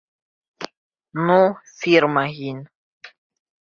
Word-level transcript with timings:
Ну, 1.29 1.37
фирма 1.79 2.27
«һин»... 2.41 2.69